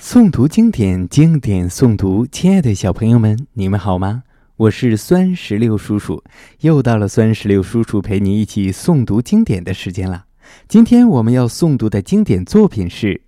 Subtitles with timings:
[0.00, 2.24] 诵读经典，经典诵读。
[2.24, 4.22] 亲爱的小朋友们，你们好吗？
[4.56, 6.22] 我是酸石榴叔叔，
[6.60, 10.26] 又到了酸石榴叔叔陪你一起诵读经典的时间了。
[10.68, 13.14] 今天我们要诵读的经典作品是《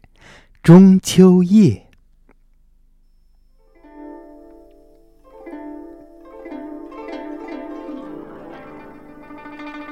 [0.63, 1.87] 中秋夜》。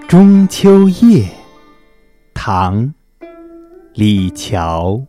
[0.06, 1.28] 中秋夜，
[2.32, 2.86] 唐·
[3.94, 5.04] 李峤。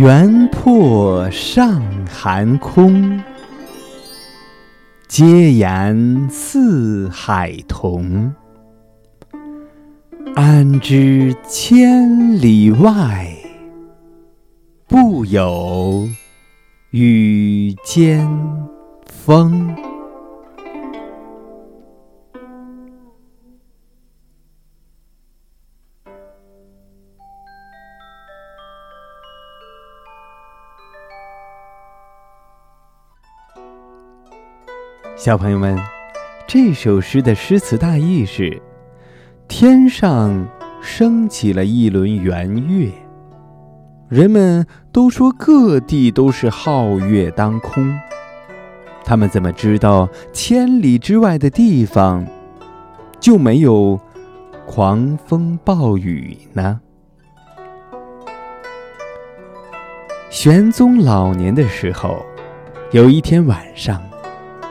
[0.00, 3.22] 圆魄上寒空，
[5.06, 8.34] 皆言四海同。
[10.34, 13.30] 安知千里外，
[14.88, 16.08] 不有
[16.92, 18.26] 雨兼
[19.04, 19.76] 风。
[35.20, 35.78] 小朋友们，
[36.46, 38.58] 这首诗的诗词大意是：
[39.48, 40.48] 天上
[40.80, 42.90] 升起了一轮圆月，
[44.08, 47.94] 人们都说各地都是皓月当空。
[49.04, 52.26] 他们怎么知道千里之外的地方
[53.20, 54.00] 就没有
[54.66, 56.80] 狂风暴雨呢？
[60.30, 62.24] 玄宗老年的时候，
[62.92, 64.00] 有一天晚上。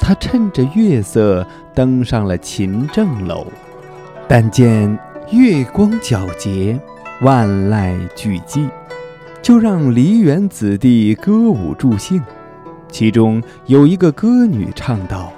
[0.10, 3.46] 他趁着月色登上了勤政楼，
[4.28, 4.98] 但见
[5.30, 6.80] 月光皎洁，
[7.22, 8.68] 万籁俱寂，
[9.40, 12.20] 就让梨园子弟歌舞助兴。
[12.90, 15.32] 其中有一个歌女唱道：“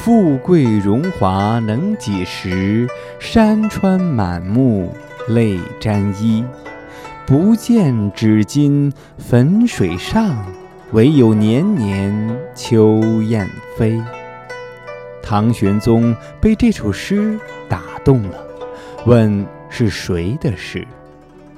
[0.00, 2.88] 富贵荣华能几时？
[3.18, 4.94] 山川满目
[5.28, 6.42] 泪沾衣。
[7.26, 10.42] 不见纸巾汾水上。”
[10.92, 14.00] 唯有年年秋雁飞。
[15.22, 18.44] 唐玄宗被这首诗打动了，
[19.06, 20.86] 问是谁的诗？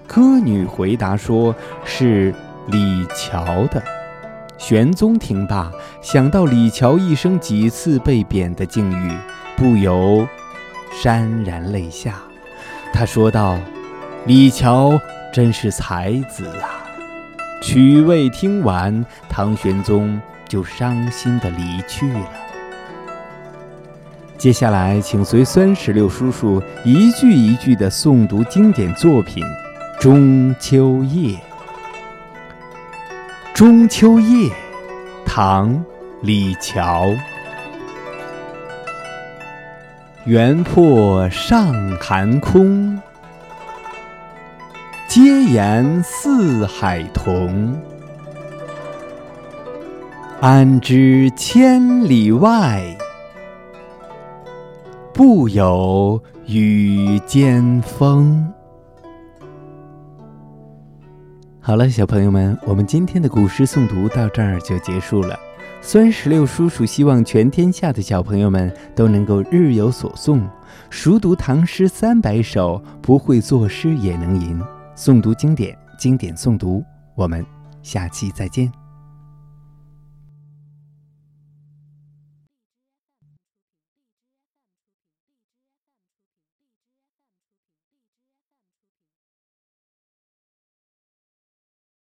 [0.06, 1.54] 歌女回答说
[1.84, 2.34] 是
[2.66, 3.82] 李峤的。
[4.58, 5.72] 玄宗听罢，
[6.02, 9.16] 想到李峤一生几次被贬的境遇，
[9.56, 10.28] 不由
[11.02, 12.22] 潸然泪下。
[12.92, 13.58] 他说道
[14.26, 15.00] ：“李峤
[15.32, 16.68] 真是才子啊！”
[17.62, 22.20] 曲未听完，唐玄宗就伤心的离去了。
[24.36, 29.44] 接下来，请随酸石榴叔叔一句一句的诵读经典作品
[30.00, 31.38] 《中秋夜》。
[33.54, 34.50] 中秋夜，
[35.24, 35.70] 唐·
[36.22, 37.16] 李峤。
[40.24, 43.00] 圆破上寒空。
[45.14, 47.78] 皆言四海同，
[50.40, 52.82] 安知千里外，
[55.12, 58.50] 不有雨兼风。
[61.60, 65.38] 好了，小朋友们，我们今天的古诗诵读到这儿就结束了。
[65.82, 70.40] 酸石榴叔叔希望全天下的小朋友们都能够日有所诵，
[70.88, 74.58] 熟读唐诗三百首，不会作诗也能吟。
[74.94, 77.44] 诵读经典，经典诵读，我们
[77.82, 78.81] 下期再见。